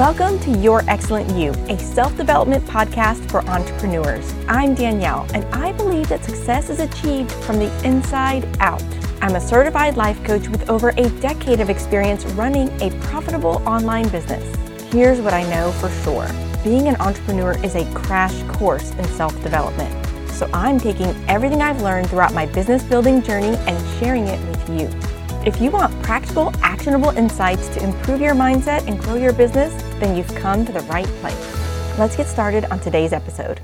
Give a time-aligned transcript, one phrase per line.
[0.00, 4.32] Welcome to Your Excellent You, a self development podcast for entrepreneurs.
[4.48, 8.82] I'm Danielle, and I believe that success is achieved from the inside out.
[9.20, 14.08] I'm a certified life coach with over a decade of experience running a profitable online
[14.08, 14.56] business.
[14.90, 16.26] Here's what I know for sure
[16.64, 19.94] being an entrepreneur is a crash course in self development.
[20.30, 24.80] So I'm taking everything I've learned throughout my business building journey and sharing it with
[24.80, 25.10] you.
[25.44, 30.16] If you want practical, actionable insights to improve your mindset and grow your business, then
[30.16, 31.98] you've come to the right place.
[31.98, 33.60] Let's get started on today's episode.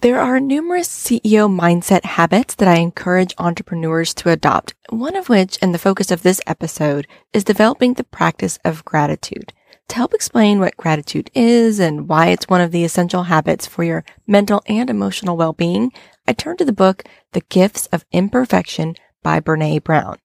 [0.00, 5.58] There are numerous CEO mindset habits that I encourage entrepreneurs to adopt, one of which,
[5.60, 9.52] and the focus of this episode, is developing the practice of gratitude.
[9.88, 13.82] To help explain what gratitude is and why it's one of the essential habits for
[13.82, 15.92] your mental and emotional well-being,
[16.28, 20.18] I turn to the book, The Gifts of Imperfection by Brene Brown.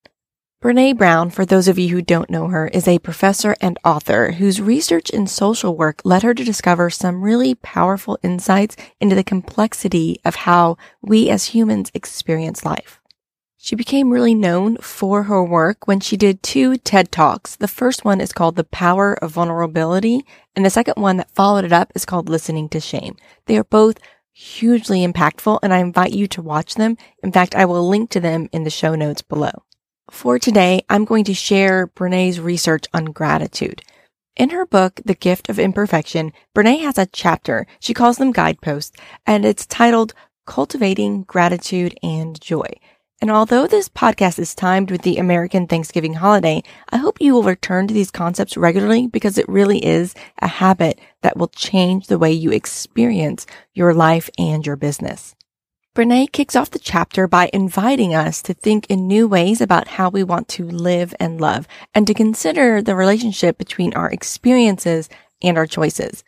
[0.63, 4.31] Brene Brown, for those of you who don't know her, is a professor and author
[4.31, 9.25] whose research in social work led her to discover some really powerful insights into the
[9.25, 13.01] complexity of how we as humans experience life.
[13.57, 17.57] She became really known for her work when she did two TED Talks.
[17.57, 21.65] The first one is called The Power of Vulnerability, and the second one that followed
[21.65, 23.17] it up is called Listening to Shame.
[23.47, 23.97] They are both
[24.31, 26.95] hugely impactful, and I invite you to watch them.
[27.21, 29.63] In fact, I will link to them in the show notes below.
[30.13, 33.81] For today, I'm going to share Brene's research on gratitude.
[34.37, 37.65] In her book, The Gift of Imperfection, Brene has a chapter.
[37.79, 40.13] She calls them guideposts, and it's titled
[40.45, 42.67] Cultivating Gratitude and Joy.
[43.21, 47.43] And although this podcast is timed with the American Thanksgiving holiday, I hope you will
[47.43, 52.19] return to these concepts regularly because it really is a habit that will change the
[52.19, 55.35] way you experience your life and your business.
[55.95, 60.09] Brene kicks off the chapter by inviting us to think in new ways about how
[60.09, 65.07] we want to live and love and to consider the relationship between our experiences
[65.43, 66.23] and our choices.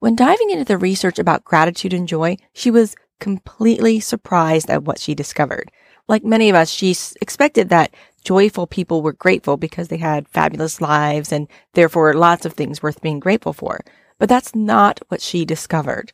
[0.00, 4.98] When diving into the research about gratitude and joy, she was completely surprised at what
[4.98, 5.70] she discovered.
[6.08, 10.80] Like many of us, she expected that joyful people were grateful because they had fabulous
[10.80, 13.84] lives and therefore lots of things worth being grateful for.
[14.18, 16.12] But that's not what she discovered.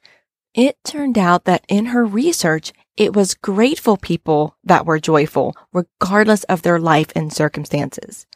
[0.52, 6.44] It turned out that in her research, it was grateful people that were joyful, regardless
[6.44, 8.26] of their life and circumstances.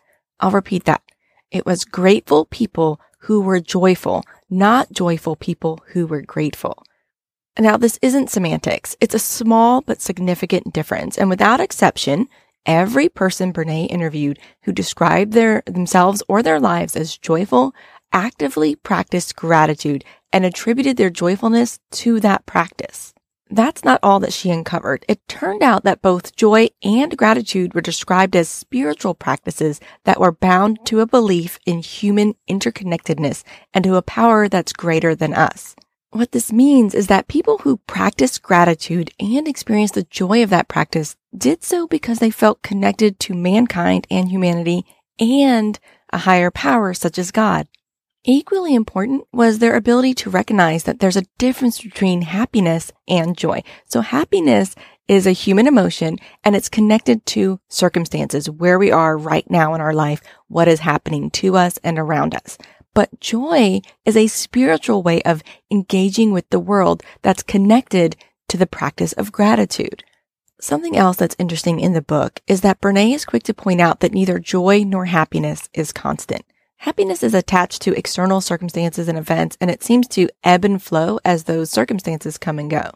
[0.40, 1.02] I'll repeat that.
[1.50, 6.82] It was grateful people who were joyful, not joyful people who were grateful.
[7.58, 8.96] Now, this isn't semantics.
[9.02, 11.18] It's a small but significant difference.
[11.18, 12.28] And without exception,
[12.64, 17.74] every person Brene interviewed who described their themselves or their lives as joyful
[18.14, 23.13] actively practiced gratitude and attributed their joyfulness to that practice.
[23.54, 25.04] That's not all that she uncovered.
[25.08, 30.32] It turned out that both joy and gratitude were described as spiritual practices that were
[30.32, 35.76] bound to a belief in human interconnectedness and to a power that's greater than us.
[36.10, 40.66] What this means is that people who practice gratitude and experience the joy of that
[40.66, 44.84] practice did so because they felt connected to mankind and humanity
[45.20, 45.78] and
[46.12, 47.68] a higher power such as God.
[48.26, 53.62] Equally important was their ability to recognize that there's a difference between happiness and joy.
[53.84, 54.74] So happiness
[55.06, 59.82] is a human emotion and it's connected to circumstances, where we are right now in
[59.82, 62.56] our life, what is happening to us and around us.
[62.94, 68.16] But joy is a spiritual way of engaging with the world that's connected
[68.48, 70.02] to the practice of gratitude.
[70.62, 74.00] Something else that's interesting in the book is that Brene is quick to point out
[74.00, 76.46] that neither joy nor happiness is constant.
[76.84, 81.18] Happiness is attached to external circumstances and events, and it seems to ebb and flow
[81.24, 82.90] as those circumstances come and go.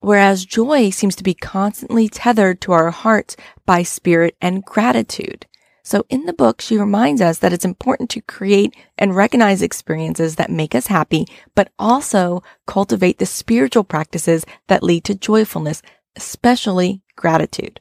[0.00, 5.46] Whereas joy seems to be constantly tethered to our hearts by spirit and gratitude.
[5.84, 10.34] So in the book, she reminds us that it's important to create and recognize experiences
[10.34, 11.24] that make us happy,
[11.54, 15.82] but also cultivate the spiritual practices that lead to joyfulness,
[16.16, 17.80] especially gratitude.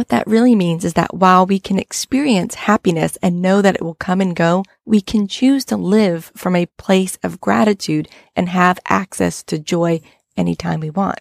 [0.00, 3.82] What that really means is that while we can experience happiness and know that it
[3.82, 8.48] will come and go, we can choose to live from a place of gratitude and
[8.48, 10.00] have access to joy
[10.38, 11.20] anytime we want.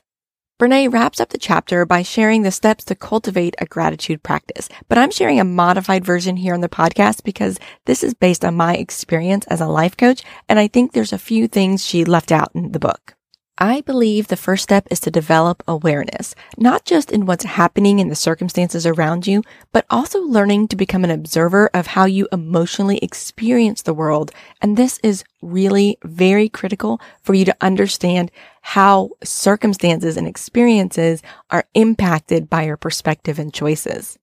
[0.62, 4.98] Brene wraps up the chapter by sharing the steps to cultivate a gratitude practice, but
[4.98, 8.78] I'm sharing a modified version here on the podcast because this is based on my
[8.78, 12.52] experience as a life coach, and I think there's a few things she left out
[12.56, 13.18] in the book.
[13.62, 18.08] I believe the first step is to develop awareness, not just in what's happening in
[18.08, 23.00] the circumstances around you, but also learning to become an observer of how you emotionally
[23.00, 24.32] experience the world.
[24.62, 31.66] And this is really very critical for you to understand how circumstances and experiences are
[31.74, 34.18] impacted by your perspective and choices.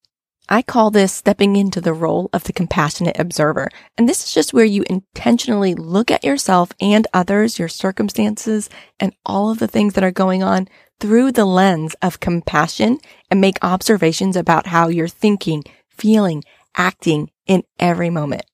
[0.48, 3.68] I call this stepping into the role of the compassionate observer.
[3.98, 8.70] And this is just where you intentionally look at yourself and others, your circumstances,
[9.00, 10.68] and all of the things that are going on
[11.00, 12.98] through the lens of compassion
[13.30, 16.44] and make observations about how you're thinking, feeling,
[16.76, 18.44] acting in every moment.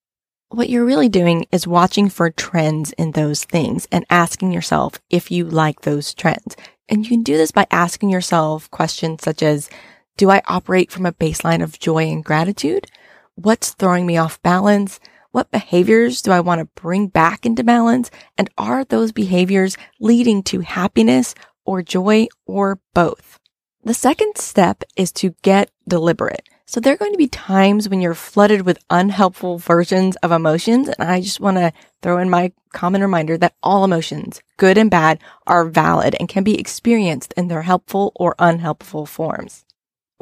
[0.48, 5.30] What you're really doing is watching for trends in those things and asking yourself if
[5.30, 6.56] you like those trends.
[6.88, 9.70] And you can do this by asking yourself questions such as,
[10.16, 12.86] do I operate from a baseline of joy and gratitude?
[13.34, 15.00] What's throwing me off balance?
[15.30, 18.10] What behaviors do I want to bring back into balance?
[18.36, 23.38] And are those behaviors leading to happiness or joy or both?
[23.84, 26.48] The second step is to get deliberate.
[26.66, 30.88] So there are going to be times when you're flooded with unhelpful versions of emotions.
[30.88, 31.72] And I just want to
[32.02, 36.44] throw in my common reminder that all emotions, good and bad, are valid and can
[36.44, 39.64] be experienced in their helpful or unhelpful forms.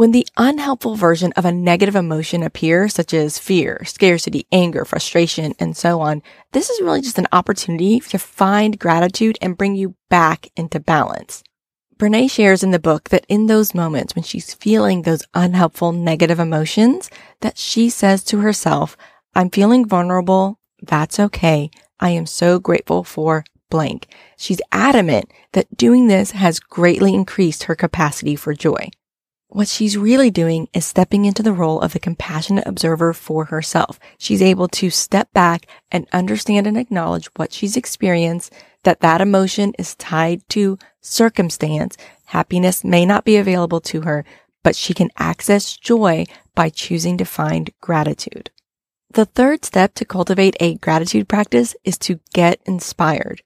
[0.01, 5.55] When the unhelpful version of a negative emotion appears, such as fear, scarcity, anger, frustration,
[5.59, 9.97] and so on, this is really just an opportunity to find gratitude and bring you
[10.09, 11.45] back into balance.
[11.99, 16.41] Brene shares in the book that in those moments when she's feeling those unhelpful negative
[16.41, 17.11] emotions,
[17.43, 18.97] that she says to herself,
[19.35, 20.61] I'm feeling vulnerable.
[20.81, 21.71] That's okay.
[22.01, 24.07] I am so grateful for blank.
[24.39, 28.89] She's adamant that doing this has greatly increased her capacity for joy.
[29.53, 33.99] What she's really doing is stepping into the role of the compassionate observer for herself.
[34.17, 38.53] She's able to step back and understand and acknowledge what she's experienced,
[38.85, 41.97] that that emotion is tied to circumstance.
[42.27, 44.25] Happiness may not be available to her,
[44.63, 48.53] but she can access joy by choosing to find gratitude.
[49.13, 53.43] The third step to cultivate a gratitude practice is to get inspired.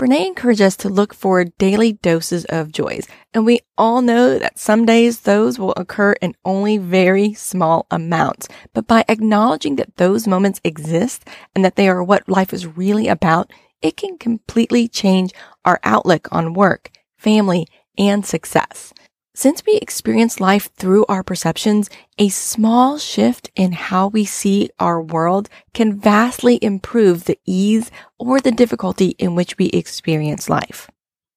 [0.00, 4.58] Brene encourages us to look for daily doses of joys, and we all know that
[4.58, 8.48] some days those will occur in only very small amounts.
[8.72, 13.08] But by acknowledging that those moments exist and that they are what life is really
[13.08, 13.52] about,
[13.82, 15.34] it can completely change
[15.66, 17.66] our outlook on work, family,
[17.98, 18.94] and success.
[19.40, 21.88] Since we experience life through our perceptions,
[22.18, 28.38] a small shift in how we see our world can vastly improve the ease or
[28.38, 30.90] the difficulty in which we experience life.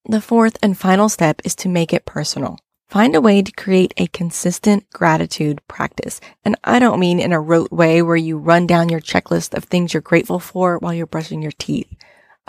[0.03, 2.59] The fourth and final step is to make it personal.
[2.89, 6.19] Find a way to create a consistent gratitude practice.
[6.43, 9.63] And I don't mean in a rote way where you run down your checklist of
[9.63, 11.87] things you're grateful for while you're brushing your teeth.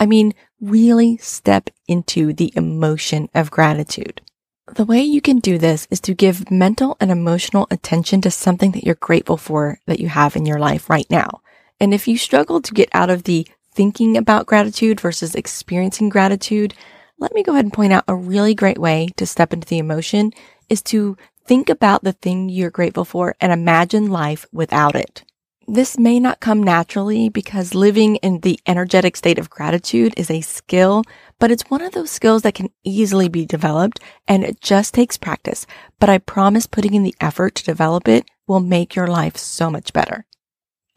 [0.00, 4.21] I mean, really step into the emotion of gratitude.
[4.66, 8.72] The way you can do this is to give mental and emotional attention to something
[8.72, 11.43] that you're grateful for that you have in your life right now.
[11.78, 16.72] And if you struggle to get out of the thinking about gratitude versus experiencing gratitude,
[17.19, 19.78] let me go ahead and point out a really great way to step into the
[19.78, 20.32] emotion
[20.70, 25.25] is to think about the thing you're grateful for and imagine life without it.
[25.66, 30.43] This may not come naturally because living in the energetic state of gratitude is a
[30.43, 31.05] skill,
[31.38, 35.16] but it's one of those skills that can easily be developed and it just takes
[35.16, 35.66] practice.
[35.99, 39.70] But I promise putting in the effort to develop it will make your life so
[39.70, 40.26] much better.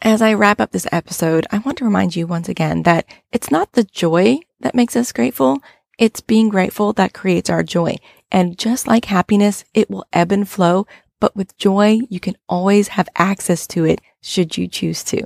[0.01, 3.49] As I wrap up this episode, I want to remind you once again that it's
[3.49, 5.59] not the joy that makes us grateful.
[5.97, 7.95] It's being grateful that creates our joy.
[8.31, 10.85] And just like happiness, it will ebb and flow.
[11.19, 15.23] But with joy, you can always have access to it should you choose to.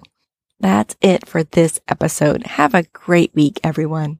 [0.59, 2.45] That's it for this episode.
[2.45, 4.19] Have a great week, everyone.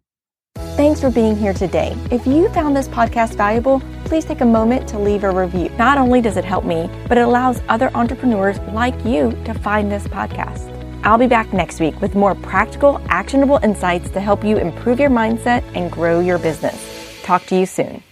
[0.76, 1.96] Thanks for being here today.
[2.12, 5.70] If you found this podcast valuable, please take a moment to leave a review.
[5.78, 9.92] Not only does it help me, but it allows other entrepreneurs like you to find
[9.92, 10.68] this podcast.
[11.04, 15.10] I'll be back next week with more practical, actionable insights to help you improve your
[15.10, 17.22] mindset and grow your business.
[17.24, 18.04] Talk to you soon.